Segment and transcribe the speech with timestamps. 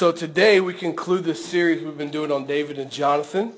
[0.00, 3.52] So today we conclude this series we've been doing on David and Jonathan.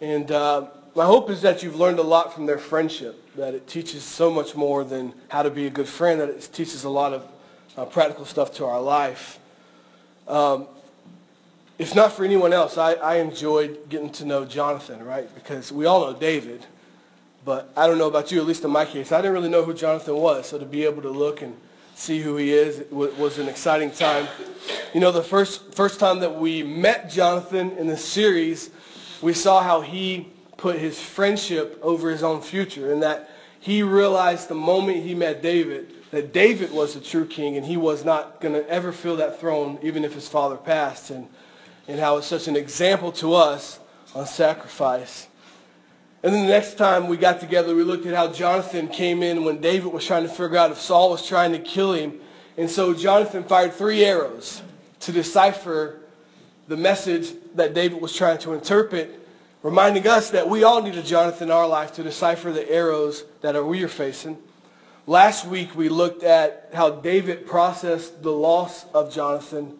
[0.00, 3.68] And uh, my hope is that you've learned a lot from their friendship, that it
[3.68, 6.90] teaches so much more than how to be a good friend, that it teaches a
[6.90, 7.24] lot of
[7.76, 9.38] uh, practical stuff to our life.
[10.26, 10.66] Um,
[11.78, 15.32] if not for anyone else, I, I enjoyed getting to know Jonathan, right?
[15.36, 16.66] Because we all know David,
[17.44, 19.62] but I don't know about you, at least in my case, I didn't really know
[19.62, 20.48] who Jonathan was.
[20.48, 21.56] So to be able to look and
[22.00, 24.26] see who he is It was an exciting time.
[24.94, 28.70] You know, the first, first time that we met Jonathan in the series,
[29.20, 34.48] we saw how he put his friendship over his own future and that he realized
[34.48, 38.40] the moment he met David that David was the true king and he was not
[38.40, 41.28] going to ever fill that throne even if his father passed and,
[41.86, 43.78] and how it's such an example to us
[44.14, 45.28] on sacrifice.
[46.22, 49.44] And then the next time we got together, we looked at how Jonathan came in
[49.44, 52.20] when David was trying to figure out if Saul was trying to kill him.
[52.58, 54.60] And so Jonathan fired three arrows
[55.00, 56.00] to decipher
[56.68, 59.18] the message that David was trying to interpret,
[59.62, 63.24] reminding us that we all need a Jonathan in our life to decipher the arrows
[63.40, 64.36] that we are facing.
[65.06, 69.78] Last week, we looked at how David processed the loss of Jonathan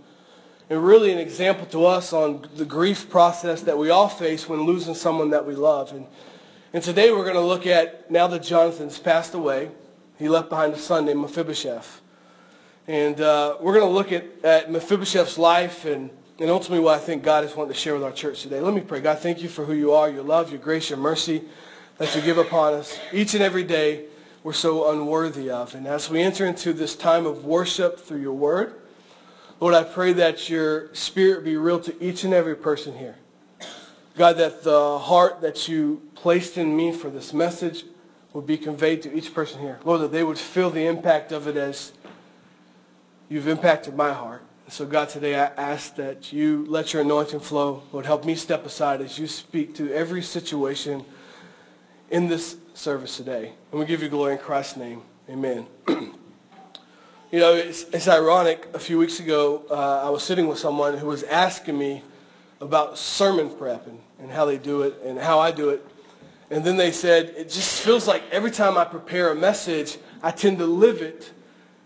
[0.70, 4.62] and really an example to us on the grief process that we all face when
[4.62, 5.92] losing someone that we love.
[5.92, 6.06] And
[6.72, 9.70] and today we're going to look at, now that Jonathan's passed away,
[10.18, 12.00] he left behind a son named Mephibosheth.
[12.86, 16.98] And uh, we're going to look at, at Mephibosheth's life and, and ultimately what I
[16.98, 18.60] think God is wanting to share with our church today.
[18.60, 19.00] Let me pray.
[19.00, 21.42] God, thank you for who you are, your love, your grace, your mercy
[21.98, 24.04] that you give upon us each and every day
[24.42, 25.74] we're so unworthy of.
[25.74, 28.74] And as we enter into this time of worship through your word,
[29.60, 33.16] Lord, I pray that your spirit be real to each and every person here.
[34.16, 37.84] God, that the heart that you placed in me for this message
[38.32, 39.78] would be conveyed to each person here.
[39.84, 41.92] Lord, that they would feel the impact of it as
[43.28, 44.42] you've impacted my heart.
[44.68, 47.82] so, God, today I ask that you let your anointing flow.
[47.92, 51.04] Lord, help me step aside as you speak to every situation
[52.10, 53.52] in this service today.
[53.70, 55.02] And we give you glory in Christ's name.
[55.28, 55.66] Amen.
[55.88, 56.12] you
[57.32, 58.68] know, it's, it's, ironic.
[58.74, 62.02] A few weeks ago, uh, I was sitting with someone who was asking me
[62.60, 65.84] about sermon prep and, and how they do it and how I do it.
[66.50, 70.30] And then they said, it just feels like every time I prepare a message, I
[70.30, 71.30] tend to live it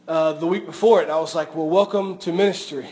[0.08, 1.04] uh, the week before it.
[1.04, 2.88] And I was like, well, welcome to ministry.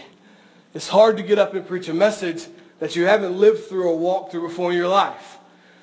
[0.74, 2.46] It's hard to get up and preach a message
[2.78, 5.38] that you haven't lived through or walked through before in your life.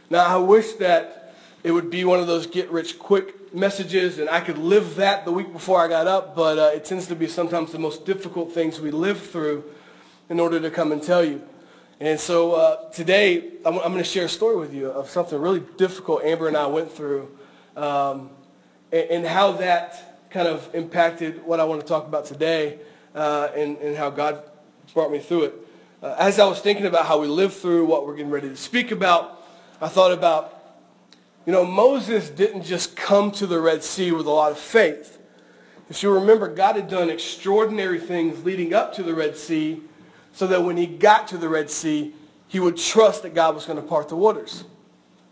[0.10, 1.34] Now, I wish that
[1.64, 5.52] it would be one of those get-rich-quick messages and I could live that the week
[5.52, 8.80] before I got up, but uh, it tends to be sometimes the most difficult things
[8.80, 9.64] we live through
[10.30, 11.42] in order to come and tell you.
[12.02, 15.38] And so uh, today, I'm, I'm going to share a story with you of something
[15.38, 17.30] really difficult Amber and I went through
[17.76, 18.30] um,
[18.94, 22.80] and, and, how that kind of impacted what I want to talk about today
[23.14, 24.42] uh, and, and, how God
[24.94, 25.54] brought me through it.
[26.02, 28.56] Uh, as I was thinking about how we live through what we're getting ready to
[28.56, 29.44] speak about,
[29.82, 30.78] I thought about,
[31.46, 35.20] you know, Moses didn't just come to the Red Sea with a lot of faith.
[35.90, 39.82] If you remember, God had done extraordinary things leading up to the Red Sea
[40.40, 42.14] so that when he got to the Red Sea,
[42.48, 44.64] he would trust that God was going to part the waters.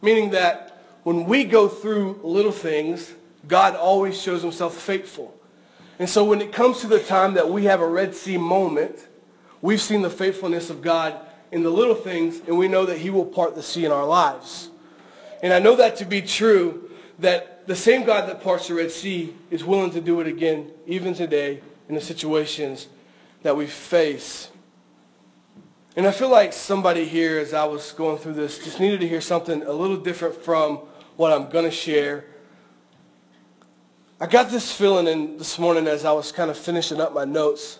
[0.01, 3.13] Meaning that when we go through little things,
[3.47, 5.33] God always shows himself faithful.
[5.97, 9.07] And so when it comes to the time that we have a Red Sea moment,
[9.61, 11.17] we've seen the faithfulness of God
[11.53, 14.05] in the little things, and we know that he will part the sea in our
[14.05, 14.69] lives.
[15.41, 18.91] And I know that to be true, that the same God that parts the Red
[18.91, 22.89] Sea is willing to do it again, even today, in the situations
[23.43, 24.49] that we face.
[25.97, 29.07] And I feel like somebody here, as I was going through this, just needed to
[29.07, 30.77] hear something a little different from
[31.15, 32.25] what I'm going to share.
[34.21, 37.25] I got this feeling in this morning as I was kind of finishing up my
[37.25, 37.79] notes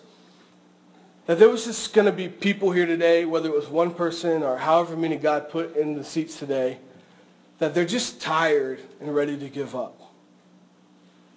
[1.26, 4.42] that there was just going to be people here today, whether it was one person
[4.42, 6.78] or however many God put in the seats today,
[7.60, 10.00] that they're just tired and ready to give up.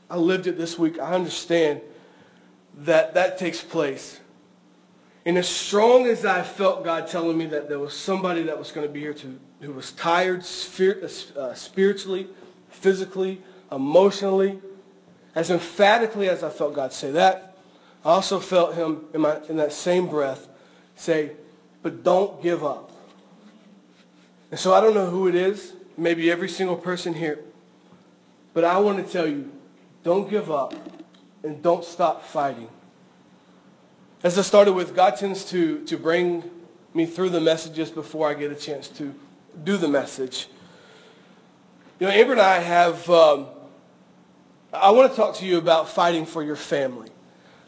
[0.10, 0.98] I lived it this week.
[0.98, 1.82] I understand
[2.80, 4.21] that that takes place.
[5.26, 8.72] And as strong as I felt God telling me that there was somebody that was
[8.72, 12.28] going to be here to, who was tired uh, spiritually,
[12.70, 13.42] physically,
[13.72, 14.60] emotionally,
[15.36, 17.56] as emphatically as I felt God say that,
[18.04, 20.48] I also felt him in, my, in that same breath
[20.96, 21.32] say,
[21.84, 22.92] but don't give up.
[24.50, 27.40] And so I don't know who it is, maybe every single person here,
[28.54, 29.52] but I want to tell you,
[30.04, 30.74] don't give up
[31.44, 32.68] and don't stop fighting.
[34.24, 36.44] As I started with, God tends to, to bring
[36.94, 39.16] me through the messages before I get a chance to
[39.64, 40.48] do the message.
[42.00, 43.48] You know, Amber and I have, um,
[44.72, 47.10] I want to talk to you about fighting for your family.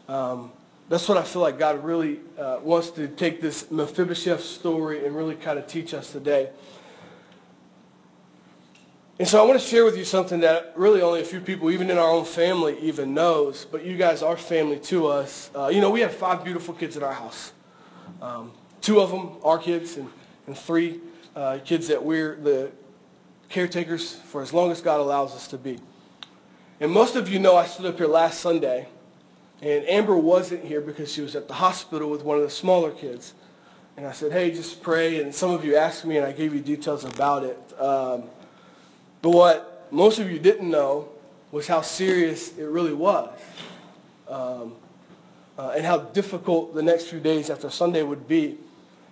[0.06, 0.52] Um,
[0.88, 5.16] that's what I feel like God really uh, wants to take this Mephibosheth story and
[5.16, 6.50] really kind of teach us today.
[9.16, 11.70] And so I want to share with you something that really only a few people,
[11.70, 13.64] even in our own family, even knows.
[13.64, 15.52] But you guys are family to us.
[15.54, 17.52] Uh, you know, we have five beautiful kids in our house.
[18.20, 18.50] Um,
[18.80, 20.10] two of them are kids, and,
[20.48, 21.00] and three
[21.36, 22.72] uh, kids that we're the
[23.48, 25.78] caretakers for as long as God allows us to be.
[26.80, 28.88] And most of you know I stood up here last Sunday,
[29.62, 32.90] and Amber wasn't here because she was at the hospital with one of the smaller
[32.90, 33.34] kids.
[33.96, 35.22] And I said, hey, just pray.
[35.22, 37.80] And some of you asked me, and I gave you details about it.
[37.80, 38.24] Um,
[39.24, 41.08] but what most of you didn't know
[41.50, 43.30] was how serious it really was.
[44.28, 44.74] Um,
[45.56, 48.58] uh, and how difficult the next few days after Sunday would be.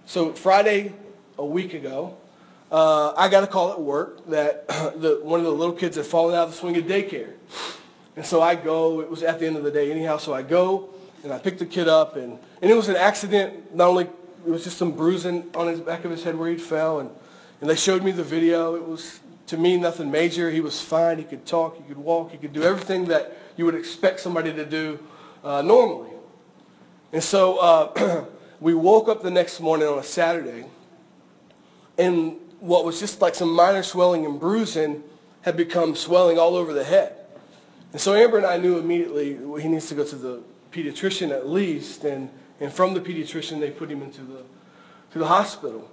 [0.04, 0.92] So Friday,
[1.38, 2.14] a week ago,
[2.70, 6.04] uh, I got a call at work that the, one of the little kids had
[6.04, 7.32] fallen out of the swing of daycare.
[8.14, 10.42] And so I go, it was at the end of the day anyhow, so I
[10.42, 10.90] go
[11.24, 14.50] and I pick the kid up and, and it was an accident, not only, it
[14.50, 17.08] was just some bruising on his back of his head where he fell and,
[17.62, 18.74] and they showed me the video.
[18.74, 19.20] It was
[19.52, 20.50] to me nothing major.
[20.50, 21.18] He was fine.
[21.18, 21.76] He could talk.
[21.76, 22.30] He could walk.
[22.30, 24.98] He could do everything that you would expect somebody to do
[25.44, 26.08] uh, normally.
[27.12, 28.24] And so uh,
[28.60, 30.64] we woke up the next morning on a Saturday,
[31.98, 35.02] and what was just like some minor swelling and bruising
[35.42, 37.14] had become swelling all over the head.
[37.92, 41.46] And so Amber and I knew immediately he needs to go to the pediatrician at
[41.46, 44.44] least, and, and from the pediatrician they put him into the,
[45.12, 45.90] to the hospital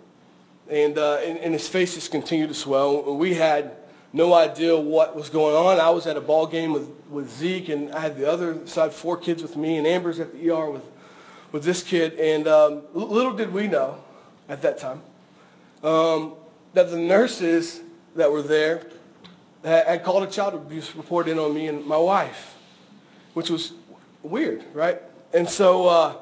[0.69, 3.15] and, uh, and, and, his face just continued to swell.
[3.15, 3.71] We had
[4.13, 5.79] no idea what was going on.
[5.79, 8.93] I was at a ball game with, with Zeke, and I had the other side,
[8.93, 10.83] four kids with me, and Amber's at the ER with,
[11.51, 12.13] with this kid.
[12.19, 13.97] And um, little did we know
[14.47, 15.01] at that time
[15.83, 16.33] um,
[16.73, 17.81] that the nurses
[18.15, 18.87] that were there
[19.63, 22.55] had, had called a child abuse report in on me and my wife,
[23.33, 23.73] which was
[24.21, 25.01] weird, right?
[25.33, 25.87] And so...
[25.87, 26.15] Uh,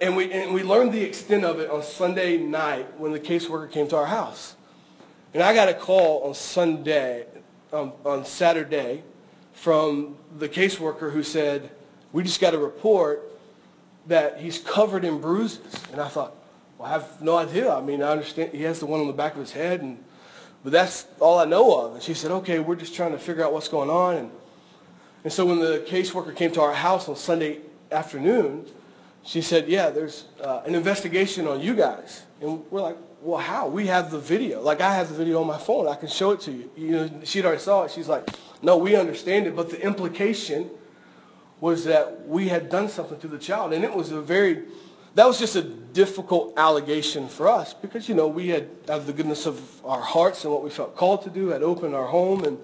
[0.00, 3.70] and we, and we learned the extent of it on Sunday night when the caseworker
[3.70, 4.56] came to our house.
[5.34, 7.26] And I got a call on Sunday,
[7.72, 9.02] um, on Saturday,
[9.52, 11.70] from the caseworker who said,
[12.12, 13.30] we just got a report
[14.06, 15.74] that he's covered in bruises.
[15.92, 16.34] And I thought,
[16.78, 17.72] well, I have no idea.
[17.72, 20.02] I mean, I understand he has the one on the back of his head, and,
[20.64, 21.94] but that's all I know of.
[21.94, 24.16] And she said, okay, we're just trying to figure out what's going on.
[24.16, 24.30] And,
[25.24, 27.60] and so when the caseworker came to our house on Sunday
[27.92, 28.66] afternoon,
[29.28, 32.22] she said, yeah, there's uh, an investigation on you guys.
[32.40, 33.68] And we're like, well, how?
[33.68, 34.62] We have the video.
[34.62, 35.86] Like, I have the video on my phone.
[35.86, 36.70] I can show it to you.
[36.74, 37.90] You know, she'd already saw it.
[37.90, 38.26] She's like,
[38.62, 39.54] no, we understand it.
[39.54, 40.70] But the implication
[41.60, 43.74] was that we had done something to the child.
[43.74, 44.62] And it was a very,
[45.14, 49.06] that was just a difficult allegation for us because, you know, we had, out of
[49.06, 52.06] the goodness of our hearts and what we felt called to do, had opened our
[52.06, 52.44] home.
[52.44, 52.58] And,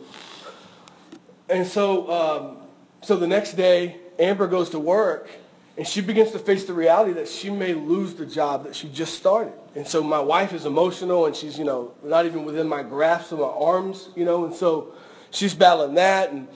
[1.50, 2.56] and so, um,
[3.02, 5.28] so the next day, Amber goes to work
[5.76, 8.88] and she begins to face the reality that she may lose the job that she
[8.88, 9.52] just started.
[9.74, 13.32] And so my wife is emotional and she's, you know, not even within my grasp
[13.32, 14.94] of my arms, you know, and so
[15.30, 16.46] she's battling that and,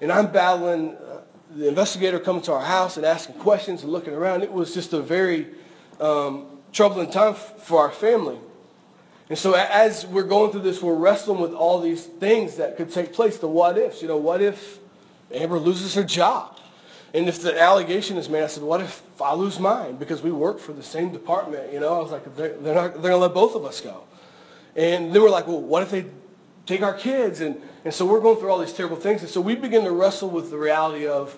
[0.00, 1.22] and I'm battling uh,
[1.56, 4.42] the investigator coming to our house and asking questions and looking around.
[4.42, 5.48] It was just a very
[5.98, 8.38] um, troubling time f- for our family.
[9.28, 12.92] And so as we're going through this, we're wrestling with all these things that could
[12.92, 14.00] take place, the what ifs.
[14.00, 14.78] You know, what if
[15.32, 16.59] Amber loses her job?
[17.12, 19.96] And if the allegation is made, I said, what if I lose mine?
[19.96, 21.94] Because we work for the same department, you know?
[21.94, 24.04] I was like, they're, they're, not, they're going to let both of us go.
[24.76, 26.06] And then we're like, well, what if they
[26.66, 27.40] take our kids?
[27.40, 29.22] And, and so we're going through all these terrible things.
[29.22, 31.36] And so we begin to wrestle with the reality of,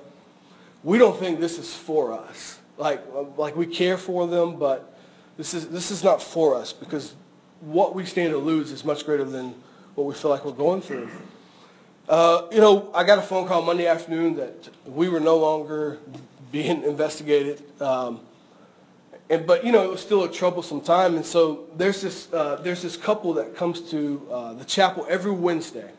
[0.83, 2.59] we don't think this is for us.
[2.76, 3.02] Like,
[3.37, 4.99] like we care for them, but
[5.37, 7.14] this is, this is not for us because
[7.61, 9.55] what we stand to lose is much greater than
[9.95, 11.09] what we feel like we're going through.
[12.09, 15.99] Uh, you know, I got a phone call Monday afternoon that we were no longer
[16.50, 17.62] being investigated.
[17.80, 18.21] Um,
[19.30, 21.14] and, but, you know, it was still a troublesome time.
[21.16, 25.30] And so there's this, uh, there's this couple that comes to uh, the chapel every
[25.30, 25.90] Wednesday.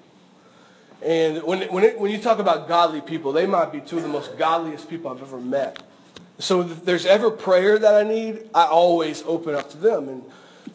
[1.02, 4.04] And when, when, it, when you talk about godly people, they might be two of
[4.04, 5.82] the most godliest people I've ever met.
[6.40, 10.10] So if there's ever prayer that I need, I always open up to them.
[10.10, 10.24] And,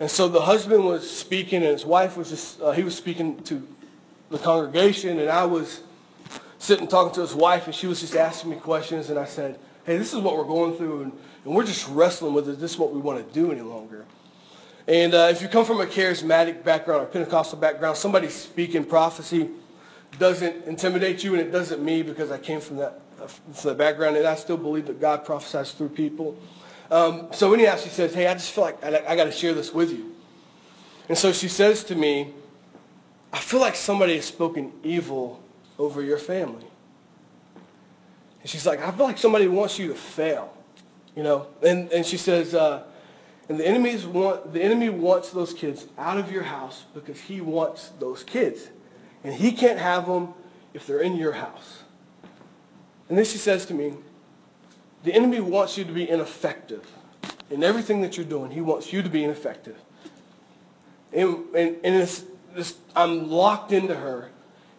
[0.01, 3.43] and so the husband was speaking and his wife was just, uh, he was speaking
[3.45, 3.67] to
[4.31, 5.81] the congregation, and I was
[6.59, 9.59] sitting talking to his wife, and she was just asking me questions, and I said,
[9.85, 11.13] hey, this is what we're going through, and,
[11.45, 12.61] and we're just wrestling with it.
[12.61, 14.05] This is what we want to do any longer.
[14.87, 19.51] And uh, if you come from a charismatic background or Pentecostal background, somebody speaking prophecy
[20.19, 23.79] doesn't intimidate you, and it doesn't me because I came from that, uh, from that
[23.79, 26.37] background, and I still believe that God prophesies through people.
[26.91, 29.53] Um, so anyhow, she says, hey, I just feel like I, I got to share
[29.53, 30.15] this with you.
[31.09, 32.33] And so she says to me,
[33.33, 35.43] I feel like somebody has spoken evil
[35.79, 36.67] over your family.
[38.41, 40.55] And she's like, I feel like somebody wants you to fail.
[41.15, 42.85] You know, and, and she says, uh,
[43.49, 47.41] and the enemies want the enemy wants those kids out of your house because he
[47.41, 48.69] wants those kids.
[49.25, 50.35] And he can't have them
[50.75, 51.83] if they're in your house.
[53.09, 53.95] And then she says to me,
[55.03, 56.87] the enemy wants you to be ineffective
[57.51, 58.51] in everything that you're doing.
[58.51, 59.77] He wants you to be ineffective.
[61.13, 62.25] And, and, and it's,
[62.57, 64.31] it's, I'm locked into her.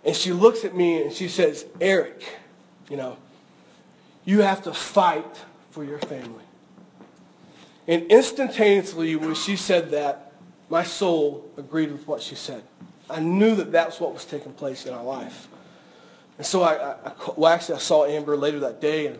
[0.05, 2.23] And she looks at me and she says, Eric,
[2.89, 3.17] you know,
[4.25, 6.43] you have to fight for your family.
[7.87, 10.33] And instantaneously, when she said that,
[10.69, 12.63] my soul agreed with what she said.
[13.09, 15.47] I knew that that's what was taking place in our life.
[16.37, 19.19] And so I, I, I well, actually, I saw Amber later that day, and,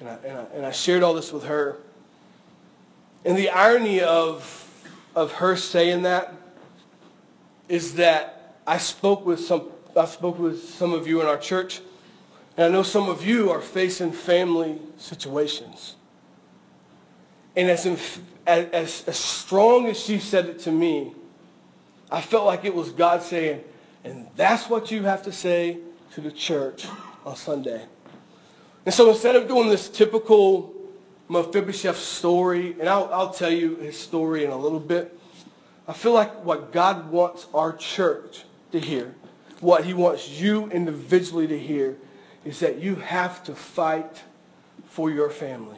[0.00, 1.78] and, I, and, I, and I shared all this with her.
[3.24, 4.68] And the irony of,
[5.14, 6.34] of her saying that
[7.72, 11.80] is that I spoke with some, I spoke with some of you in our church,
[12.54, 15.96] and I know some of you are facing family situations.
[17.56, 17.86] And as,
[18.46, 21.14] as, as strong as she said it to me,
[22.10, 23.64] I felt like it was God saying,
[24.04, 25.78] and that's what you have to say
[26.12, 26.86] to the church
[27.24, 27.86] on Sunday.
[28.84, 30.74] And so instead of doing this typical
[31.30, 35.18] Mephibosheth story, and I'll, I'll tell you his story in a little bit,
[35.92, 39.14] I feel like what God wants our church to hear,
[39.60, 41.98] what he wants you individually to hear,
[42.46, 44.22] is that you have to fight
[44.86, 45.76] for your family.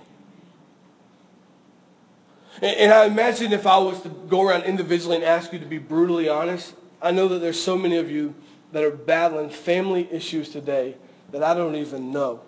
[2.62, 5.78] And I imagine if I was to go around individually and ask you to be
[5.78, 8.37] brutally honest, I know that there's so many of you
[8.71, 10.94] that are battling family issues today
[11.33, 12.40] that I don't even know.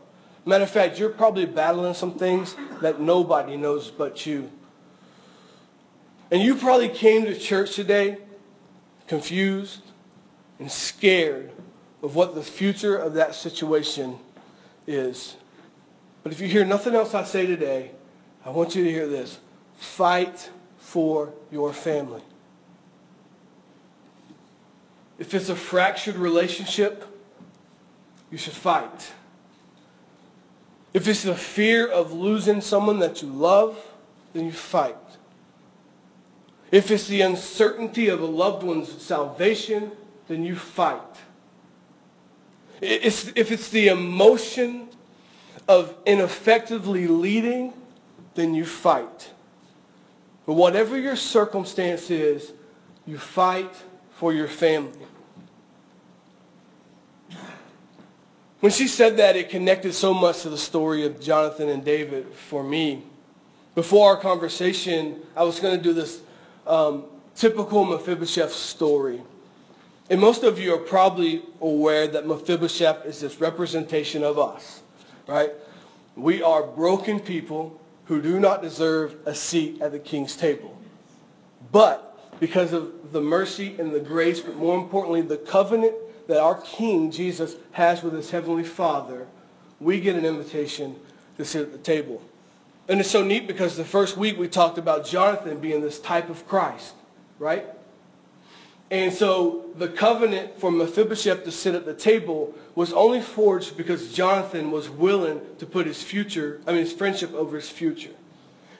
[0.44, 4.52] Matter of fact, you're probably battling some things that nobody knows but you.
[6.30, 8.18] And you probably came to church today
[9.06, 9.83] confused
[10.59, 11.52] and scared
[12.02, 14.18] of what the future of that situation
[14.87, 15.37] is.
[16.23, 17.92] But if you hear nothing else I say today,
[18.45, 19.38] I want you to hear this.
[19.76, 22.23] Fight for your family.
[25.18, 27.04] If it's a fractured relationship,
[28.30, 29.12] you should fight.
[30.92, 33.78] If it's the fear of losing someone that you love,
[34.33, 34.97] then you fight.
[36.70, 39.92] If it's the uncertainty of a loved one's salvation,
[40.28, 41.00] then you fight.
[42.80, 44.88] If it's the emotion
[45.68, 47.73] of ineffectively leading,
[48.35, 49.30] then you fight.
[50.44, 52.52] But whatever your circumstance is,
[53.06, 53.75] you fight
[54.12, 55.06] for your family.
[58.61, 62.26] When she said that, it connected so much to the story of Jonathan and David
[62.32, 63.04] for me.
[63.75, 66.20] Before our conversation, I was going to do this
[66.66, 67.04] um,
[67.35, 69.23] typical Mephibosheth story.
[70.08, 74.82] And most of you are probably aware that Mephibosheth is this representation of us,
[75.26, 75.52] right?
[76.14, 80.78] We are broken people who do not deserve a seat at the king's table.
[81.73, 85.94] But because of the mercy and the grace, but more importantly, the covenant
[86.28, 89.26] that our King Jesus has with his heavenly Father,
[89.80, 90.96] we get an invitation
[91.37, 92.23] to sit at the table.
[92.88, 96.30] And it's so neat because the first week we talked about Jonathan being this type
[96.30, 96.94] of Christ,
[97.38, 97.66] right?
[98.90, 104.12] And so the covenant for Mephibosheth to sit at the table was only forged because
[104.12, 108.14] Jonathan was willing to put his future, I mean his friendship over his future.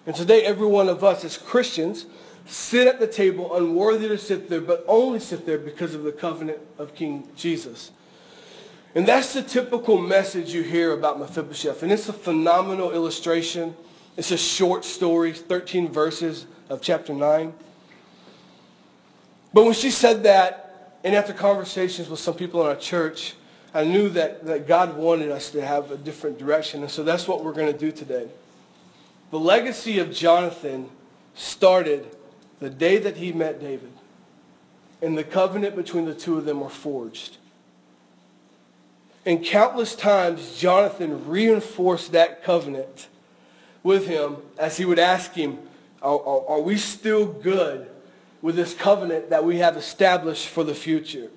[0.07, 2.07] And today every one of us as Christians
[2.47, 6.13] sit at the table unworthy to sit there, but only sit there because of the
[6.13, 7.91] covenant of King Jesus.
[8.95, 11.83] And that's the typical message you hear about Mephibosheth.
[11.83, 13.75] And it's a phenomenal illustration.
[14.17, 17.53] It's a short story, 13 verses of chapter 9.
[19.53, 23.35] But when she said that, and after conversations with some people in our church,
[23.75, 26.83] I knew that, that God wanted us to have a different direction.
[26.83, 28.27] And so that's what we're going to do today.
[29.31, 30.89] The legacy of Jonathan
[31.35, 32.07] started
[32.61, 33.93] the day that he met David.
[35.03, 37.37] And the covenant between the two of them were forged.
[39.27, 43.09] And countless times, Jonathan reinforced that covenant
[43.87, 45.59] with him as he would ask him,
[46.03, 47.89] are, are, are we still good
[48.43, 51.31] with this covenant that we have established for the future.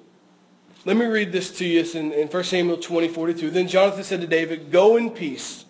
[0.86, 1.80] Let me read this to you.
[1.80, 3.50] It's in, in 1 Samuel 20, 42.
[3.50, 5.66] Then Jonathan said to David, Go in peace,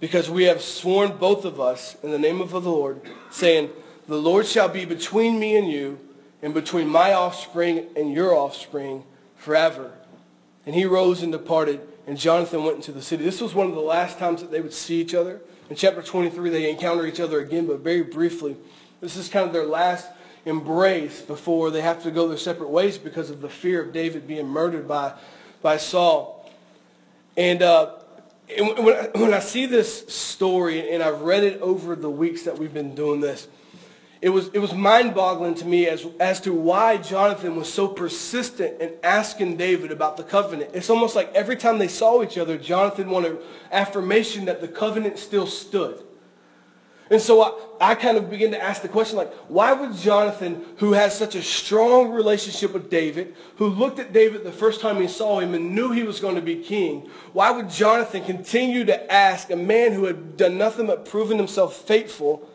[0.00, 3.70] because we have sworn both of us in the name of the Lord, saying,
[4.06, 5.98] The Lord shall be between me and you,
[6.42, 9.04] and between my offspring and your offspring
[9.36, 9.92] forever.
[10.66, 13.24] And he rose and departed, and Jonathan went into the city.
[13.24, 15.40] This was one of the last times that they would see each other.
[15.70, 18.56] In chapter 23, they encounter each other again, but very briefly.
[19.00, 20.08] This is kind of their last
[20.44, 24.26] embrace before they have to go their separate ways because of the fear of David
[24.26, 25.12] being murdered by,
[25.60, 26.50] by Saul.
[27.36, 27.96] And uh,
[28.56, 32.44] And when I, when I see this story and I've read it over the weeks
[32.44, 33.46] that we've been doing this,
[34.20, 38.80] it was, it was mind-boggling to me as, as to why Jonathan was so persistent
[38.80, 40.70] in asking David about the covenant.
[40.74, 43.38] It's almost like every time they saw each other, Jonathan wanted
[43.70, 46.02] affirmation that the covenant still stood.
[47.10, 47.40] And so
[47.80, 51.16] I, I kind of begin to ask the question, like, why would Jonathan, who has
[51.16, 55.38] such a strong relationship with David, who looked at David the first time he saw
[55.38, 59.50] him and knew he was going to be king, why would Jonathan continue to ask
[59.50, 62.46] a man who had done nothing but proven himself faithful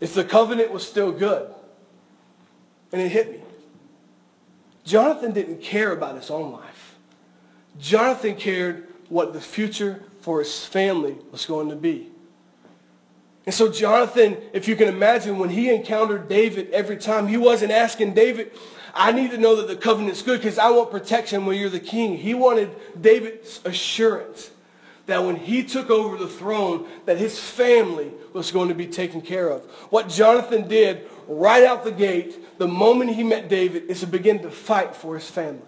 [0.00, 1.52] if the covenant was still good.
[2.92, 3.40] And it hit me.
[4.84, 6.96] Jonathan didn't care about his own life.
[7.78, 12.10] Jonathan cared what the future for his family was going to be.
[13.46, 17.72] And so Jonathan, if you can imagine, when he encountered David every time, he wasn't
[17.72, 18.52] asking David,
[18.94, 21.80] I need to know that the covenant's good because I want protection when you're the
[21.80, 22.16] king.
[22.16, 22.70] He wanted
[23.00, 24.50] David's assurance
[25.06, 29.20] that when he took over the throne, that his family was going to be taken
[29.20, 29.62] care of.
[29.90, 34.40] What Jonathan did right out the gate, the moment he met David, is to begin
[34.42, 35.60] to fight for his family.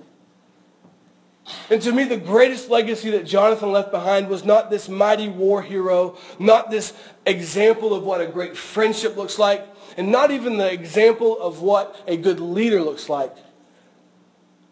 [1.71, 5.63] And to me, the greatest legacy that Jonathan left behind was not this mighty war
[5.63, 6.93] hero, not this
[7.25, 9.65] example of what a great friendship looks like,
[9.97, 13.35] and not even the example of what a good leader looks like.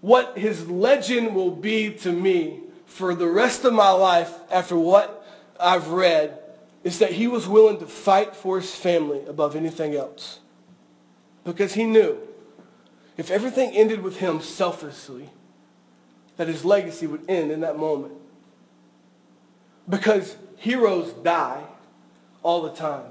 [0.01, 2.64] What his legend will be to me
[2.95, 5.27] for the rest of my life after what
[5.59, 6.39] I've read
[6.85, 10.39] is that he was willing to fight for his family above anything else.
[11.43, 12.17] Because he knew
[13.17, 15.29] if everything ended with him selfishly,
[16.37, 18.15] that his legacy would end in that moment.
[19.89, 21.65] Because heroes die
[22.45, 23.07] all the time.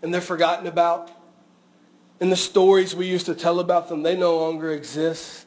[0.00, 1.10] And they're forgotten about.
[2.20, 5.46] And the stories we used to tell about them, they no longer exist.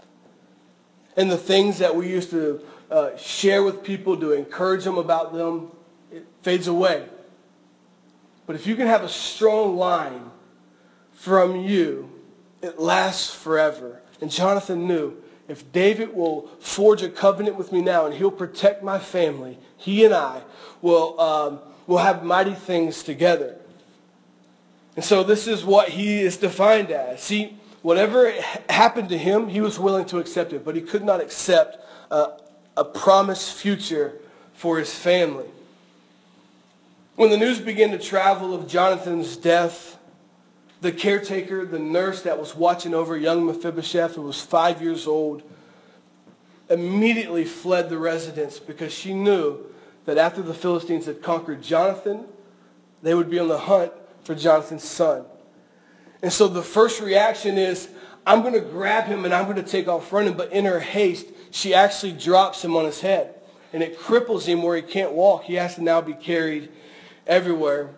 [1.17, 2.61] And the things that we used to
[2.95, 5.69] uh, share with people, to encourage them about them,
[6.13, 7.05] it fades away.
[8.47, 10.31] But if you can have a strong line
[11.11, 12.09] from you,
[12.61, 14.01] it lasts forever.
[14.21, 18.81] And Jonathan knew if David will forge a covenant with me now and he'll protect
[18.81, 20.41] my family, he and I
[20.81, 23.57] will, um, will have mighty things together.
[24.95, 27.21] And so this is what he is defined as.
[27.21, 28.31] See, whatever
[28.69, 31.77] happened to him, he was willing to accept it, but he could not accept
[32.09, 32.37] uh,
[32.77, 34.13] a promised future
[34.53, 35.45] for his family.
[37.15, 39.97] When the news began to travel of Jonathan's death,
[40.81, 45.41] the caretaker, the nurse that was watching over young Mephibosheth, who was five years old,
[46.69, 49.65] immediately fled the residence because she knew
[50.05, 52.25] that after the Philistines had conquered Jonathan,
[53.01, 53.91] they would be on the hunt
[54.23, 55.23] for Jonathan's son.
[56.21, 57.87] And so the first reaction is,
[58.25, 60.33] I'm going to grab him and I'm going to take off running.
[60.33, 63.35] But in her haste, she actually drops him on his head.
[63.71, 65.43] And it cripples him where he can't walk.
[65.43, 66.69] He has to now be carried
[67.27, 67.89] everywhere.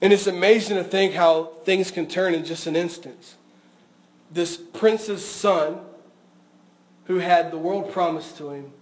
[0.00, 3.36] And it's amazing to think how things can turn in just an instant.
[4.30, 5.78] This prince's son,
[7.06, 8.72] who had the world promised to him,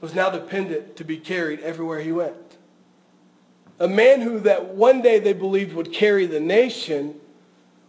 [0.00, 2.36] was now dependent to be carried everywhere he went.
[3.80, 7.20] A man who that one day they believed would carry the nation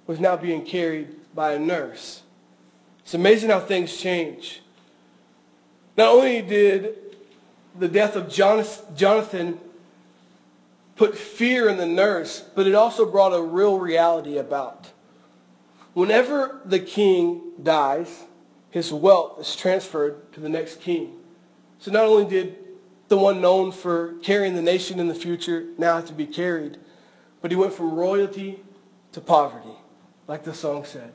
[0.08, 2.22] was now being carried by a nurse.
[3.00, 4.62] It's amazing how things change.
[5.98, 6.96] Not only did
[7.78, 9.60] the death of Jonathan
[10.96, 14.92] put fear in the nurse, but it also brought a real reality about.
[15.94, 18.24] Whenever the king dies,
[18.70, 21.14] his wealth is transferred to the next king.
[21.80, 22.58] So not only did
[23.08, 26.78] the one known for carrying the nation in the future now have to be carried,
[27.42, 28.60] but he went from royalty
[29.12, 29.76] to poverty
[30.28, 31.14] like the song said.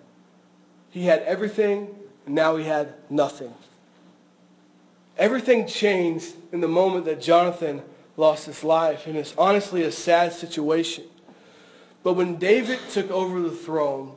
[0.91, 1.95] He had everything,
[2.27, 3.53] and now he had nothing.
[5.17, 7.83] Everything changed in the moment that Jonathan
[8.17, 11.05] lost his life, and it's honestly a sad situation.
[12.03, 14.15] But when David took over the throne,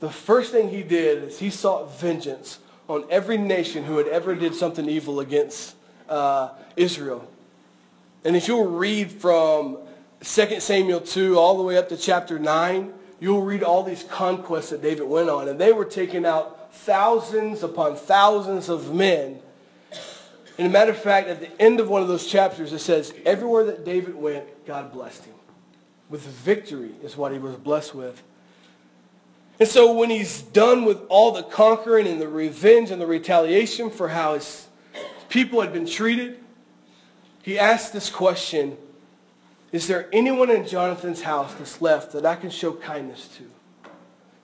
[0.00, 4.34] the first thing he did is he sought vengeance on every nation who had ever
[4.34, 5.74] did something evil against
[6.08, 7.28] uh, Israel.
[8.24, 9.78] And if you'll read from
[10.22, 14.70] 2 Samuel 2 all the way up to chapter 9, you'll read all these conquests
[14.70, 19.40] that David went on, and they were taking out thousands upon thousands of men.
[20.58, 23.14] And a matter of fact, at the end of one of those chapters, it says,
[23.24, 25.34] everywhere that David went, God blessed him.
[26.10, 28.22] With victory is what he was blessed with.
[29.60, 33.90] And so when he's done with all the conquering and the revenge and the retaliation
[33.90, 34.68] for how his
[35.28, 36.38] people had been treated,
[37.42, 38.76] he asked this question,
[39.72, 43.44] is there anyone in Jonathan's house that's left that I can show kindness to?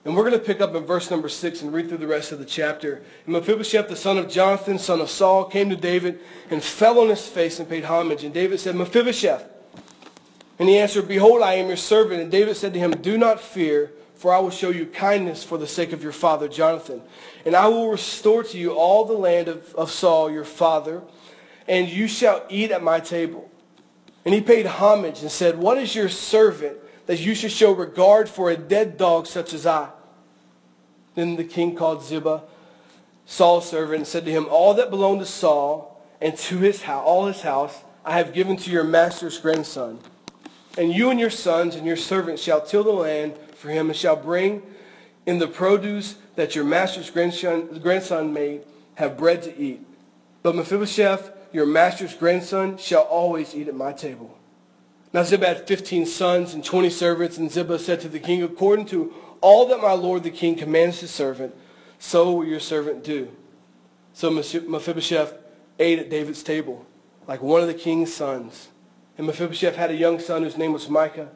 [0.05, 2.31] And we're going to pick up in verse number 6 and read through the rest
[2.31, 3.01] of the chapter.
[3.25, 6.19] And Mephibosheth, the son of Jonathan, son of Saul, came to David
[6.51, 8.23] and fell on his face and paid homage.
[8.23, 9.49] And David said, Mephibosheth.
[10.59, 12.21] And he answered, Behold, I am your servant.
[12.21, 15.57] And David said to him, Do not fear, for I will show you kindness for
[15.57, 17.01] the sake of your father Jonathan.
[17.43, 21.01] And I will restore to you all the land of, of Saul, your father,
[21.67, 23.49] and you shall eat at my table.
[24.25, 28.27] And he paid homage and said, What is your servant that you should show regard
[28.27, 29.89] for a dead dog such as I?
[31.13, 32.43] Then the king called Ziba,
[33.27, 37.03] Saul's servant, and said to him, All that belonged to Saul and to his house,
[37.05, 39.99] all his house, I have given to your master's grandson.
[40.77, 43.95] And you and your sons and your servants shall till the land for him and
[43.95, 44.61] shall bring
[45.25, 48.61] in the produce that your master's grandson, grandson may
[48.95, 49.81] have bread to eat.
[50.43, 54.37] But Mephibosheth, your master's grandson, shall always eat at my table.
[55.13, 58.87] Now Ziba had 15 sons and 20 servants, and Ziba said to the king, According
[58.87, 61.55] to all that my lord the king commands his servant,
[61.97, 63.31] so will your servant do.
[64.13, 65.33] So Mephibosheth
[65.79, 66.85] ate at David's table,
[67.27, 68.69] like one of the king's sons.
[69.17, 71.29] And Mephibosheth had a young son whose name was Micah.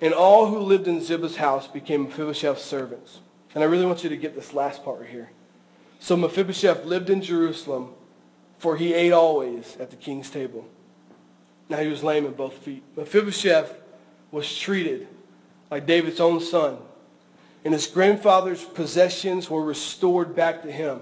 [0.00, 3.20] And all who lived in Ziba's house became Mephibosheth's servants.
[3.54, 5.30] And I really want you to get this last part right here.
[6.00, 7.92] So Mephibosheth lived in Jerusalem,
[8.58, 10.66] for he ate always at the king's table.
[11.68, 12.82] Now he was lame in both feet.
[12.96, 13.72] Mephibosheth
[14.30, 15.06] was treated
[15.70, 16.78] like David's own son
[17.64, 21.00] and his grandfather's possessions were restored back to him.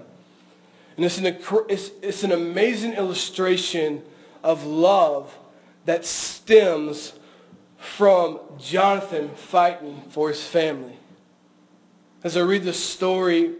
[0.95, 1.25] And it's an,
[1.69, 4.01] it's, it's an amazing illustration
[4.43, 5.33] of love
[5.85, 7.13] that stems
[7.77, 10.97] from Jonathan fighting for his family.
[12.23, 13.53] As I read the story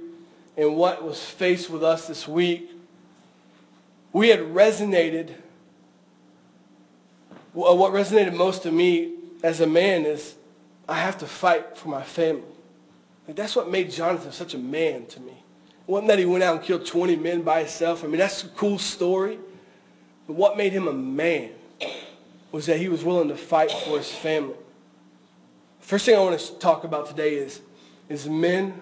[0.58, 2.72] and what was faced with us this week,
[4.18, 5.32] we had resonated.
[7.54, 10.36] What resonated most to me as a man is
[10.90, 12.42] I have to fight for my family.
[13.28, 15.34] Like that's what made Jonathan such a man to me.
[15.34, 18.04] It wasn't that he went out and killed 20 men by himself.
[18.04, 19.38] I mean, that's a cool story.
[20.26, 21.52] But what made him a man
[22.52, 24.56] was that he was willing to fight for his family.
[25.80, 27.62] First thing I want to talk about today is,
[28.10, 28.82] is men,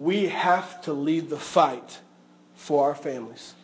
[0.00, 2.00] we have to lead the fight
[2.56, 3.54] for our families.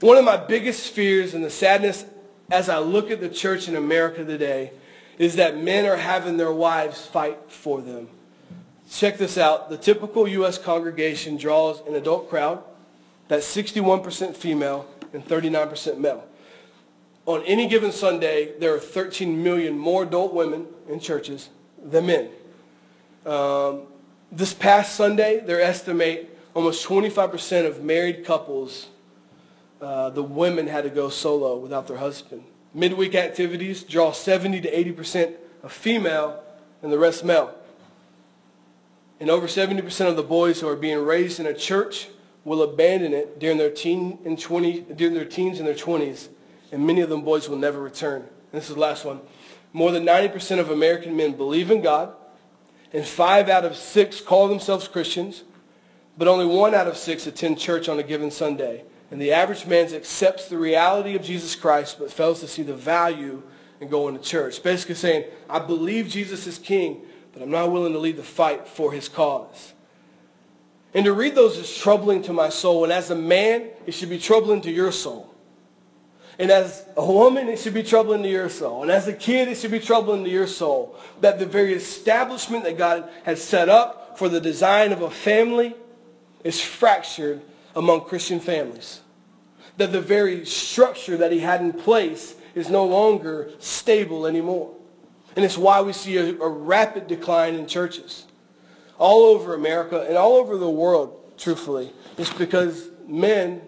[0.00, 2.04] One of my biggest fears and the sadness
[2.50, 4.70] as I look at the church in America today
[5.18, 8.08] is that men are having their wives fight for them.
[8.88, 9.68] Check this out.
[9.68, 10.56] The typical U.S.
[10.56, 12.62] congregation draws an adult crowd
[13.26, 16.24] that's 61% female and 39% male.
[17.26, 21.48] On any given Sunday, there are 13 million more adult women in churches
[21.84, 22.28] than men.
[23.26, 23.82] Um,
[24.30, 28.86] this past Sunday, they estimate almost 25% of married couples,
[29.80, 32.42] uh, the women had to go solo without their husband.
[32.74, 36.42] Midweek activities draw 70 to 80% of female
[36.82, 37.54] and the rest male.
[39.20, 42.08] And over 70% of the boys who are being raised in a church
[42.44, 46.28] will abandon it during their, teen and 20, during their teens and their 20s.
[46.70, 48.22] And many of them boys will never return.
[48.22, 49.20] And this is the last one.
[49.72, 52.14] More than 90% of American men believe in God.
[52.92, 55.44] And five out of six call themselves Christians.
[56.16, 58.84] But only one out of six attend church on a given Sunday.
[59.10, 62.74] And the average man accepts the reality of Jesus Christ but fails to see the
[62.74, 63.42] value
[63.80, 64.62] in going to church.
[64.62, 68.66] Basically saying, I believe Jesus is king, but I'm not willing to lead the fight
[68.66, 69.72] for his cause.
[70.94, 72.84] And to read those is troubling to my soul.
[72.84, 75.34] And as a man, it should be troubling to your soul.
[76.38, 78.82] And as a woman, it should be troubling to your soul.
[78.82, 80.96] And as a kid, it should be troubling to your soul.
[81.20, 85.74] That the very establishment that God has set up for the design of a family
[86.44, 87.42] is fractured
[87.78, 89.00] among Christian families.
[89.78, 94.74] That the very structure that he had in place is no longer stable anymore.
[95.36, 98.26] And it's why we see a, a rapid decline in churches
[98.98, 101.92] all over America and all over the world, truthfully.
[102.16, 103.62] It's because men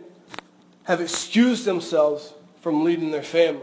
[0.83, 3.63] have excused themselves from leading their family.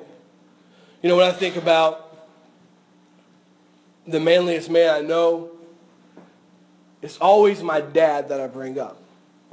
[1.02, 2.18] You know, when I think about
[4.08, 5.52] the manliest man I know,
[7.02, 8.98] it's always my dad that I bring up,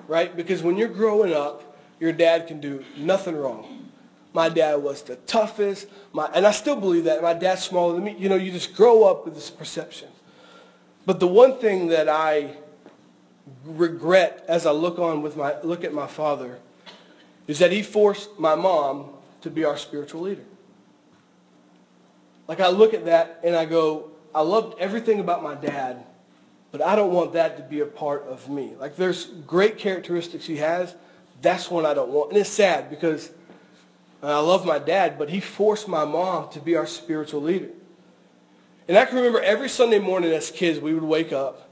[0.08, 0.34] right?
[0.36, 3.90] Because when you're growing up, your dad can do nothing wrong.
[4.32, 5.86] My dad was the toughest.
[6.12, 7.22] My, and I still believe that.
[7.22, 8.16] My dad's smaller than me.
[8.18, 10.08] You know, you just grow up with this perception.
[11.06, 12.56] But the one thing that I
[13.64, 16.58] regret as I look on with my look at my father
[17.46, 19.10] is that he forced my mom
[19.42, 20.44] to be our spiritual leader.
[22.48, 26.04] Like I look at that and I go, I loved everything about my dad,
[26.74, 28.72] but I don't want that to be a part of me.
[28.80, 30.92] Like there's great characteristics he has.
[31.40, 32.32] That's one I don't want.
[32.32, 33.30] And it's sad because
[34.20, 37.68] I love my dad, but he forced my mom to be our spiritual leader.
[38.88, 41.64] And I can remember every Sunday morning as kids, we would wake up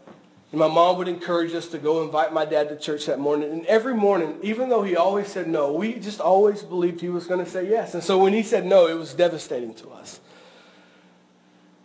[0.52, 3.50] And my mom would encourage us to go invite my dad to church that morning.
[3.50, 7.26] And every morning, even though he always said no, we just always believed he was
[7.26, 7.94] going to say yes.
[7.94, 10.20] And so when he said no, it was devastating to us.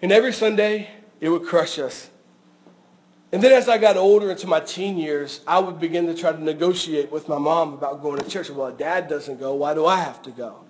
[0.01, 0.89] And every Sunday,
[1.21, 2.10] it would crush us.
[3.38, 6.32] And then as I got older into my teen years, I would begin to try
[6.32, 8.50] to negotiate with my mom about going to church.
[8.50, 9.54] Well, dad doesn't go.
[9.54, 10.62] Why do I have to go?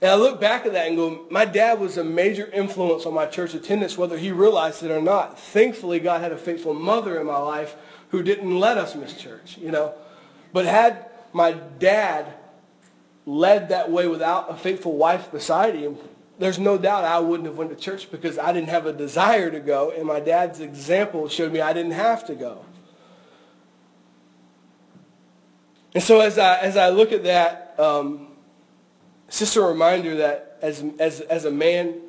[0.00, 3.14] And I look back at that and go, my dad was a major influence on
[3.14, 5.36] my church attendance, whether he realized it or not.
[5.36, 7.74] Thankfully, God had a faithful mother in my life
[8.10, 9.92] who didn't let us miss church, you know.
[10.52, 12.32] But had my dad
[13.26, 15.96] led that way without a faithful wife beside him,
[16.40, 19.50] there's no doubt I wouldn't have went to church because I didn't have a desire
[19.50, 22.64] to go, and my dad's example showed me I didn't have to go.
[25.94, 28.28] And so as I, as I look at that, um,
[29.28, 32.00] it's just a reminder that as, as, as a man,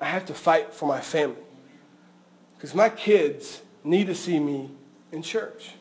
[0.00, 1.36] I have to fight for my family.
[2.56, 4.70] Because my kids need to see me
[5.10, 5.72] in church.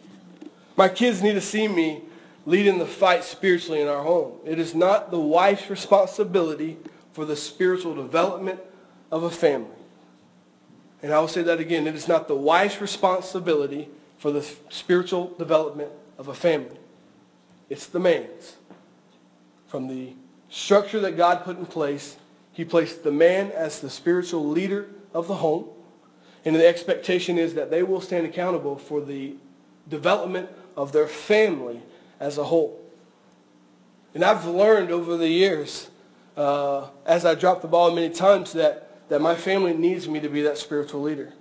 [0.76, 2.02] My kids need to see me
[2.46, 4.34] leading the fight spiritually in our home.
[4.46, 6.78] It is not the wife's responsibility
[7.14, 8.60] for the spiritual development
[9.12, 9.68] of a family.
[11.04, 11.88] And I will say that again.
[11.88, 16.78] It is not the wife's responsibility for the spiritual development of a family.
[17.70, 18.56] It's the man's.
[19.68, 20.14] From the
[20.50, 22.18] structure that God put in place,
[22.54, 25.66] he placed the man as the spiritual leader of the home.
[26.46, 29.36] And the expectation is that they will stand accountable for the
[29.90, 31.82] development of their family
[32.20, 32.80] as a whole.
[34.14, 35.90] And I've learned over the years,
[36.42, 40.30] uh, as I dropped the ball many times, that, that my family needs me to
[40.30, 41.34] be that spiritual leader.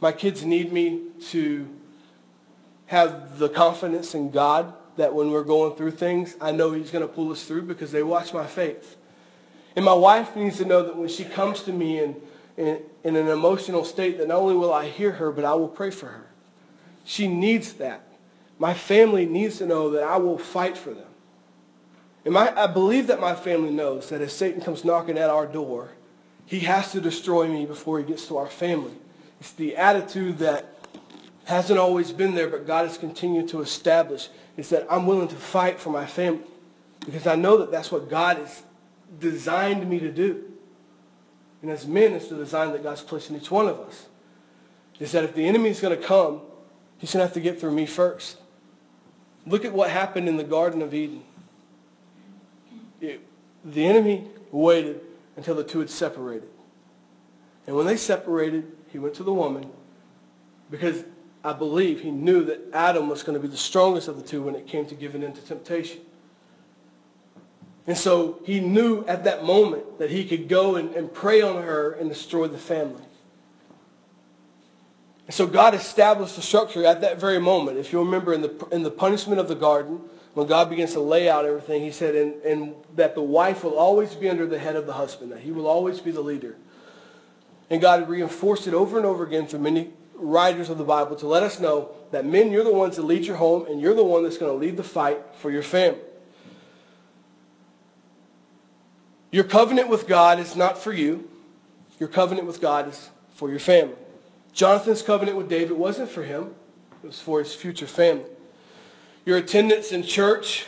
[0.00, 1.68] My kids need me to
[2.86, 7.06] have the confidence in God that when we're going through things, I know he's going
[7.06, 8.96] to pull us through because they watch my faith.
[9.76, 12.16] And my wife needs to know that when she comes to me in,
[12.56, 15.68] in, in an emotional state, that not only will I hear her, but I will
[15.68, 16.26] pray for her.
[17.04, 18.02] She needs that.
[18.58, 21.09] My family needs to know that I will fight for them.
[22.24, 25.46] And my, I believe that my family knows that if Satan comes knocking at our
[25.46, 25.90] door,
[26.46, 28.94] he has to destroy me before he gets to our family.
[29.40, 30.66] It's the attitude that
[31.44, 35.36] hasn't always been there, but God has continued to establish is that I'm willing to
[35.36, 36.44] fight for my family
[37.04, 38.62] because I know that that's what God has
[39.18, 40.44] designed me to do.
[41.62, 44.06] And as men, it's the design that God's placed in each one of us.
[44.98, 46.42] Is that if the enemy is going to come,
[46.98, 48.38] he's going to have to get through me first.
[49.46, 51.22] Look at what happened in the Garden of Eden.
[53.00, 53.20] It,
[53.64, 55.00] the enemy waited
[55.36, 56.48] until the two had separated.
[57.66, 59.70] And when they separated, he went to the woman
[60.70, 61.04] because
[61.42, 64.42] I believe he knew that Adam was going to be the strongest of the two
[64.42, 66.00] when it came to giving in to temptation.
[67.86, 71.62] And so he knew at that moment that he could go and, and prey on
[71.62, 73.02] her and destroy the family.
[75.26, 77.78] And so God established the structure at that very moment.
[77.78, 80.00] If you remember in the, in the punishment of the garden,
[80.34, 83.76] when God begins to lay out everything, he said, and, and that the wife will
[83.76, 86.56] always be under the head of the husband, that he will always be the leader.
[87.68, 91.26] And God reinforced it over and over again through many writers of the Bible to
[91.26, 94.04] let us know that men, you're the ones that lead your home, and you're the
[94.04, 96.00] one that's going to lead the fight for your family.
[99.32, 101.28] Your covenant with God is not for you.
[101.98, 103.94] Your covenant with God is for your family.
[104.52, 106.54] Jonathan's covenant with David wasn't for him.
[107.02, 108.24] It was for his future family.
[109.30, 110.66] Your attendance in church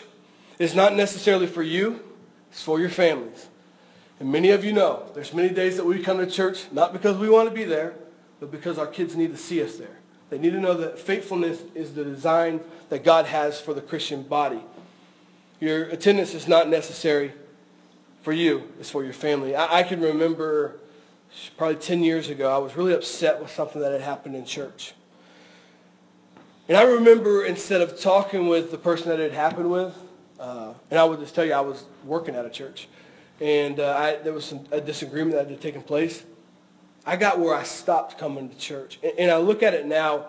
[0.60, 1.98] is not necessarily for you.
[2.52, 3.48] It's for your families.
[4.20, 7.16] And many of you know there's many days that we come to church not because
[7.16, 7.96] we want to be there,
[8.38, 9.98] but because our kids need to see us there.
[10.30, 14.22] They need to know that faithfulness is the design that God has for the Christian
[14.22, 14.60] body.
[15.58, 17.32] Your attendance is not necessary
[18.22, 19.56] for you, it's for your family.
[19.56, 20.78] I, I can remember
[21.56, 24.94] probably 10 years ago, I was really upset with something that had happened in church.
[26.68, 29.96] And I remember instead of talking with the person that it happened with,
[30.38, 32.88] uh, and I would just tell you I was working at a church,
[33.40, 36.24] and uh, I, there was some, a disagreement that had taken place.
[37.04, 39.00] I got where I stopped coming to church.
[39.02, 40.26] And, and I look at it now,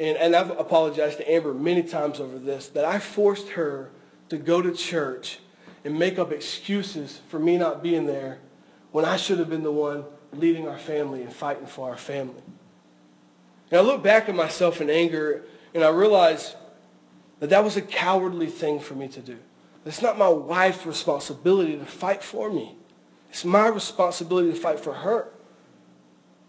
[0.00, 3.90] and, and I've apologized to Amber many times over this, that I forced her
[4.30, 5.38] to go to church
[5.84, 8.40] and make up excuses for me not being there
[8.90, 12.42] when I should have been the one leading our family and fighting for our family.
[13.70, 16.56] And I look back at myself in anger, and I realized
[17.40, 19.38] that that was a cowardly thing for me to do.
[19.84, 22.76] It's not my wife's responsibility to fight for me.
[23.30, 25.28] It's my responsibility to fight for her.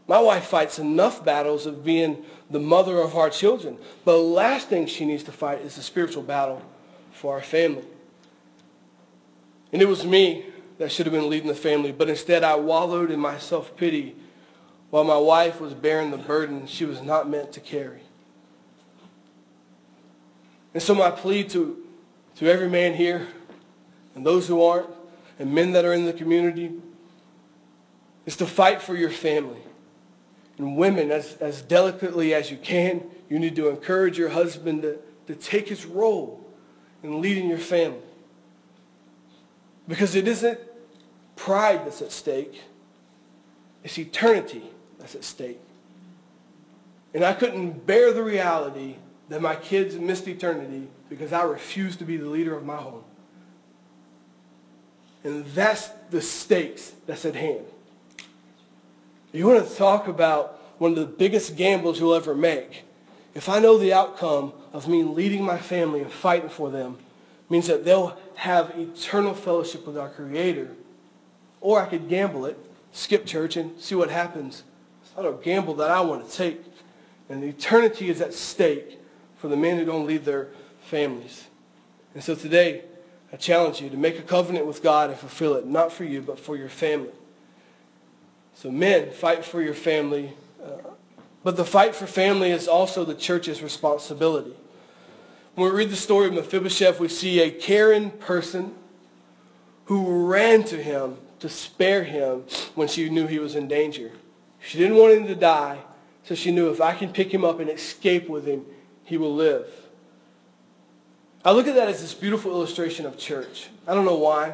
[0.07, 3.77] My wife fights enough battles of being the mother of our children.
[4.05, 6.61] The last thing she needs to fight is the spiritual battle
[7.11, 7.85] for our family.
[9.71, 10.45] And it was me
[10.79, 14.15] that should have been leading the family, but instead I wallowed in my self-pity
[14.89, 18.01] while my wife was bearing the burden she was not meant to carry.
[20.73, 21.77] And so my plea to,
[22.35, 23.27] to every man here
[24.15, 24.89] and those who aren't
[25.39, 26.73] and men that are in the community
[28.25, 29.61] is to fight for your family.
[30.57, 34.99] And women, as, as delicately as you can, you need to encourage your husband to,
[35.27, 36.45] to take his role
[37.01, 38.01] in leading your family.
[39.87, 40.59] Because it isn't
[41.35, 42.61] pride that's at stake.
[43.83, 44.63] It's eternity
[44.99, 45.59] that's at stake.
[47.13, 48.97] And I couldn't bear the reality
[49.29, 53.03] that my kids missed eternity because I refused to be the leader of my home.
[55.23, 57.65] And that's the stakes that's at hand.
[59.31, 62.83] You want to talk about one of the biggest gambles you'll ever make.
[63.35, 66.97] If I know the outcome of me leading my family and fighting for them
[67.49, 70.71] means that they'll have eternal fellowship with our Creator,
[71.61, 72.57] or I could gamble it,
[72.91, 74.63] skip church and see what happens.
[75.03, 76.61] It's not a gamble that I want to take.
[77.27, 78.98] And eternity is at stake
[79.39, 80.47] for the men who don't lead their
[80.81, 81.47] families.
[82.13, 82.83] And so today,
[83.31, 86.21] I challenge you to make a covenant with God and fulfill it, not for you,
[86.21, 87.11] but for your family.
[88.55, 90.33] So men, fight for your family.
[90.63, 90.91] Uh,
[91.43, 94.53] but the fight for family is also the church's responsibility.
[95.55, 98.73] When we read the story of Mephibosheth, we see a caring person
[99.85, 102.43] who ran to him to spare him
[102.75, 104.11] when she knew he was in danger.
[104.59, 105.79] She didn't want him to die,
[106.23, 108.65] so she knew if I can pick him up and escape with him,
[109.09, 109.67] he will live.
[111.43, 113.69] I look at that as this beautiful illustration of church.
[113.87, 114.53] I don't know why,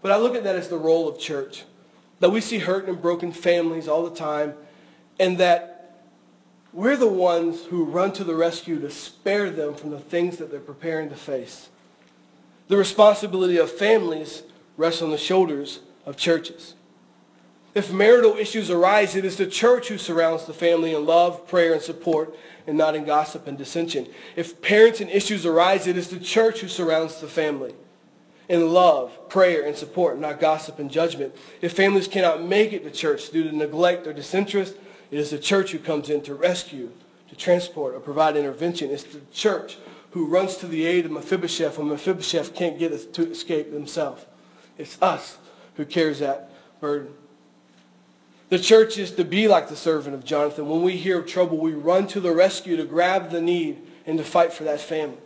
[0.00, 1.64] but I look at that as the role of church.
[2.20, 4.54] That we see hurt and broken families all the time,
[5.18, 6.04] and that
[6.72, 10.52] we're the ones who run to the rescue to spare them from the things that
[10.52, 11.68] they're preparing to face.
[12.68, 14.44] The responsibility of families
[14.76, 16.74] rests on the shoulders of churches.
[17.72, 21.72] If marital issues arise, it is the church who surrounds the family in love, prayer,
[21.72, 24.08] and support, and not in gossip and dissension.
[24.34, 27.74] If parents and issues arise, it is the church who surrounds the family
[28.48, 31.36] in love, prayer, and support, not gossip and judgment.
[31.60, 34.74] If families cannot make it to church due to neglect or disinterest,
[35.12, 36.90] it is the church who comes in to rescue,
[37.28, 38.90] to transport, or provide intervention.
[38.90, 39.78] It's the church
[40.10, 44.26] who runs to the aid of Mephibosheth when Mephibosheth can't get to escape himself.
[44.76, 45.38] It's us
[45.76, 47.14] who carries that burden.
[48.50, 50.68] The church is to be like the servant of Jonathan.
[50.68, 54.18] When we hear of trouble, we run to the rescue to grab the need and
[54.18, 55.18] to fight for that family.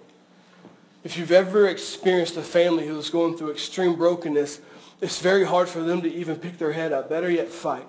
[1.04, 4.60] If you've ever experienced a family who is going through extreme brokenness,
[5.00, 7.08] it's very hard for them to even pick their head up.
[7.08, 7.86] Better yet, fight.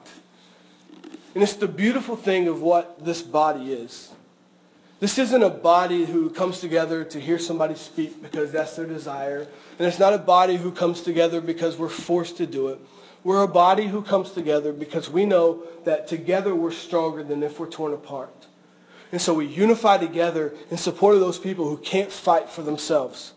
[1.33, 4.13] And it's the beautiful thing of what this body is.
[5.01, 9.47] This isn't a body who comes together to hear somebody speak because that's their desire.
[9.79, 12.79] And it's not a body who comes together because we're forced to do it.
[13.25, 17.59] We're a body who comes together because we know that together we're stronger than if
[17.59, 18.45] we're torn apart.
[19.11, 23.33] And so we unify together in support of those people who can't fight for themselves,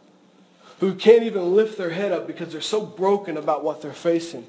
[0.81, 4.47] who can't even lift their head up because they're so broken about what they're facing.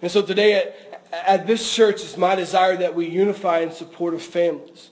[0.00, 4.14] And so today at, at this church, it's my desire that we unify in support
[4.14, 4.90] of families.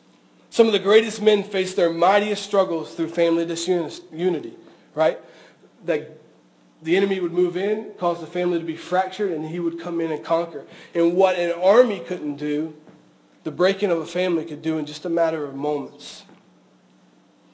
[0.51, 4.55] Some of the greatest men face their mightiest struggles through family disunity,
[4.97, 5.21] right?
[5.85, 6.19] That
[6.83, 10.01] the enemy would move in, cause the family to be fractured, and he would come
[10.01, 10.65] in and conquer.
[10.95, 12.75] And what an army couldn't do,
[13.45, 16.25] the breaking of a family could do in just a matter of moments.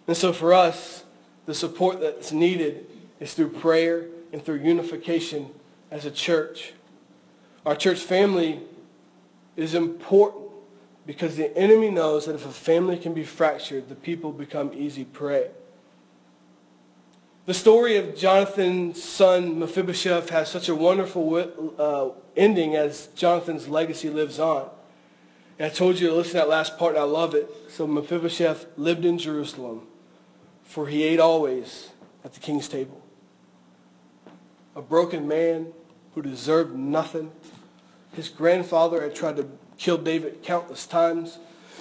[0.08, 1.04] And so for us,
[1.46, 2.86] the support that's needed
[3.20, 5.48] is through prayer and through unification
[5.90, 6.72] as a church.
[7.64, 8.60] Our church family
[9.56, 10.46] is important
[11.06, 15.04] because the enemy knows that if a family can be fractured, the people become easy
[15.04, 15.50] prey.
[17.44, 24.08] The story of Jonathan's son Mephibosheth has such a wonderful uh, ending as Jonathan's legacy
[24.10, 24.70] lives on.
[25.58, 27.50] And I told you to listen to that last part, and I love it.
[27.68, 29.88] So Mephibosheth lived in Jerusalem,
[30.62, 31.90] for he ate always
[32.24, 33.02] at the king's table.
[34.76, 35.72] A broken man
[36.14, 37.32] who deserved nothing.
[38.12, 41.38] His grandfather had tried to kill David countless times.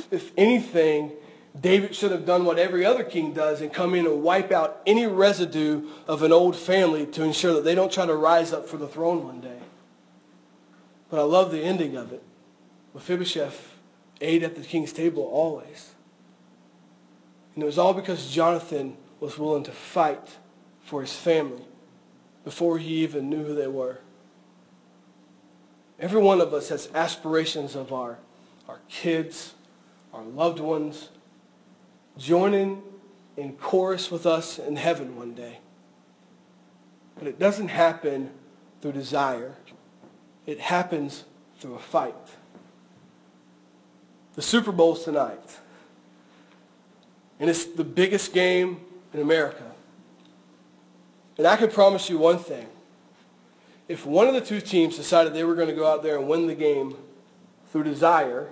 [0.10, 1.12] If anything,
[1.60, 4.82] David should have done what every other king does and come in and wipe out
[4.86, 8.68] any residue of an old family to ensure that they don't try to rise up
[8.68, 9.60] for the throne one day.
[11.10, 12.24] But I love the ending of it.
[12.94, 13.76] Mephibosheth
[14.22, 15.94] ate at the king's table always.
[17.54, 20.38] And it was all because Jonathan was willing to fight
[20.84, 21.66] for his family
[22.46, 24.00] before he even knew who they were.
[26.00, 28.18] Every one of us has aspirations of our,
[28.68, 29.54] our kids,
[30.14, 31.10] our loved ones,
[32.22, 32.82] joining
[33.38, 35.60] in chorus with us in heaven one day.
[37.18, 38.30] But it doesn't happen
[38.82, 39.56] through desire.
[40.46, 41.24] It happens
[41.60, 42.16] through a fight.
[44.36, 45.60] The Super Bowl's tonight.
[47.40, 48.80] And it's the biggest game
[49.14, 49.64] in America.
[51.38, 52.68] And I can promise you one thing.
[53.88, 56.28] If one of the two teams decided they were going to go out there and
[56.28, 56.96] win the game
[57.72, 58.48] through desire,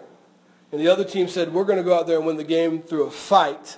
[0.72, 2.82] and the other team said, we're going to go out there and win the game
[2.82, 3.78] through a fight,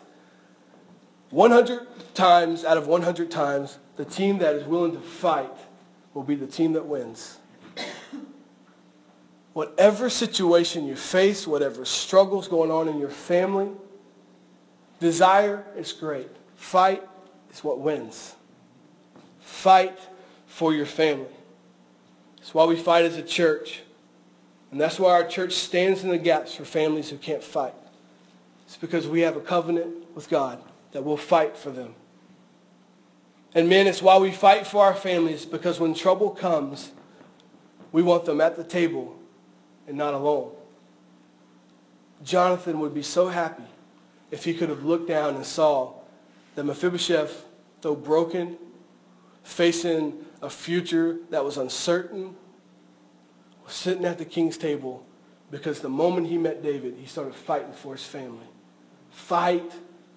[1.29, 5.51] 100 times out of 100 times, the team that is willing to fight
[6.13, 7.37] will be the team that wins.
[9.53, 13.69] Whatever situation you face, whatever struggles going on in your family,
[14.99, 16.29] desire is great.
[16.55, 17.03] Fight
[17.51, 18.35] is what wins.
[19.39, 19.99] Fight
[20.47, 21.25] for your family.
[22.37, 23.81] That's why we fight as a church.
[24.71, 27.73] And that's why our church stands in the gaps for families who can't fight.
[28.65, 30.61] It's because we have a covenant with God
[30.93, 31.93] that will fight for them.
[33.53, 36.91] And men, it's why we fight for our families because when trouble comes,
[37.91, 39.17] we want them at the table
[39.87, 40.51] and not alone.
[42.23, 43.63] Jonathan would be so happy
[44.29, 45.91] if he could have looked down and saw
[46.55, 47.45] that Mephibosheth,
[47.81, 48.57] though broken,
[49.43, 52.35] facing a future that was uncertain,
[53.71, 55.05] sitting at the king's table
[55.49, 58.45] because the moment he met David, he started fighting for his family.
[59.09, 59.71] Fight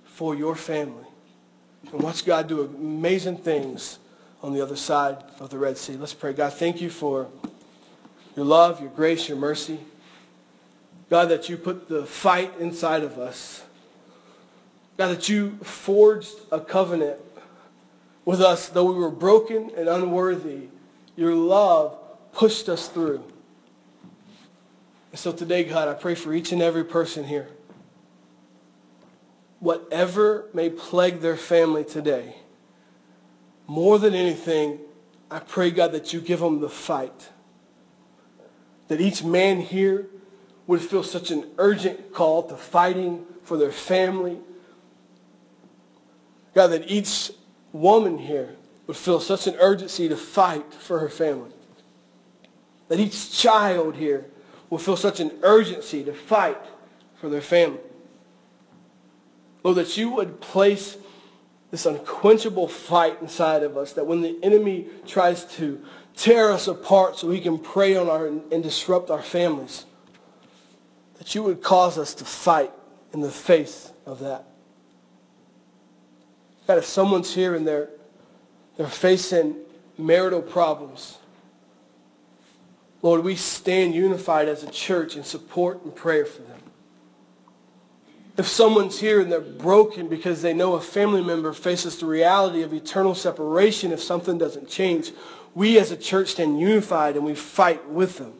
[0.05, 1.05] for your family.
[1.93, 3.99] And watch God do amazing things
[4.43, 5.97] on the other side of the Red Sea.
[5.97, 6.33] Let's pray.
[6.33, 7.29] God, thank you for
[8.37, 9.79] your love, your grace, your mercy.
[11.11, 13.63] God, that you put the fight inside of us.
[14.97, 17.19] God, that you forged a covenant
[18.25, 20.69] with us, though we were broken and unworthy.
[21.17, 21.99] Your love
[22.33, 23.23] pushed us through.
[25.15, 27.47] And so today, God, I pray for each and every person here.
[29.61, 32.35] Whatever may plague their family today,
[33.69, 34.81] more than anything,
[35.31, 37.31] I pray, God, that you give them the fight.
[38.89, 40.09] That each man here
[40.67, 44.41] would feel such an urgent call to fighting for their family.
[46.57, 47.31] God, that each
[47.73, 48.57] woman here
[48.89, 51.53] would feel such an urgency to fight for her family.
[52.89, 54.27] That each child here
[54.71, 56.59] will feel such an urgency to fight
[57.21, 57.81] for their family.
[59.63, 60.97] Lord, that you would place
[61.71, 65.83] this unquenchable fight inside of us, that when the enemy tries to
[66.15, 69.87] tear us apart so he can prey on our and disrupt our families,
[71.19, 72.71] that you would cause us to fight
[73.13, 74.45] in the face of that.
[76.67, 77.91] God, if someone's here and they're,
[78.77, 79.57] they're facing
[79.99, 81.19] marital problems,
[83.05, 86.59] Lord, we stand unified as a church in support and prayer for them.
[88.39, 92.63] If someone's here and they're broken because they know a family member faces the reality
[92.63, 95.13] of eternal separation if something doesn't change,
[95.55, 98.33] we as a church stand unified and we fight with them.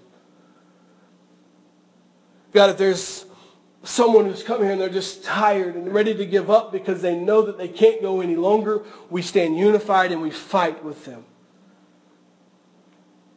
[2.55, 3.27] God, if there's
[3.83, 7.15] someone who's come here and they're just tired and ready to give up because they
[7.15, 11.23] know that they can't go any longer, we stand unified and we fight with them.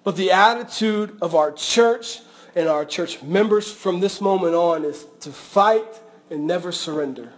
[0.07, 2.21] But the attitude of our church
[2.55, 5.83] and our church members from this moment on is to fight
[6.31, 7.33] and never surrender.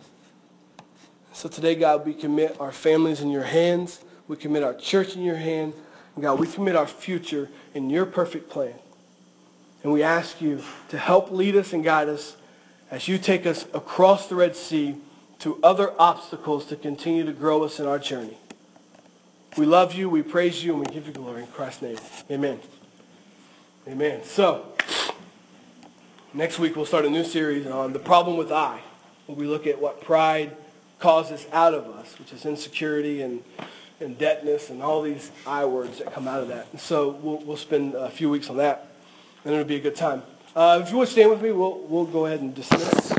[1.33, 4.03] So today, God, we commit our families in your hands.
[4.27, 5.73] We commit our church in your hand.
[6.13, 8.75] And God, we commit our future in your perfect plan.
[9.81, 12.37] And we ask you to help lead us and guide us
[12.91, 14.95] as you take us across the Red Sea
[15.39, 18.37] to other obstacles to continue to grow us in our journey.
[19.57, 21.97] We love you, we praise you, and we give you glory in Christ's name.
[22.29, 22.59] Amen.
[23.87, 24.23] Amen.
[24.23, 24.73] So,
[26.33, 28.79] next week we'll start a new series on the problem with I,
[29.25, 30.55] where we look at what pride
[30.99, 33.43] causes out of us, which is insecurity and,
[33.99, 36.67] and debtness and all these I words that come out of that.
[36.71, 38.87] And so we'll, we'll spend a few weeks on that,
[39.43, 40.21] and it'll be a good time.
[40.55, 43.18] Uh, if you would stand with me, we'll, we'll go ahead and dismiss.